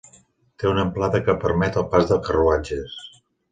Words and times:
Té 0.63 0.67
una 0.69 0.81
amplada 0.85 1.21
que 1.27 1.37
permet 1.45 1.79
el 1.83 1.87
pas 1.93 2.11
de 2.15 2.19
carruatges. 2.31 2.99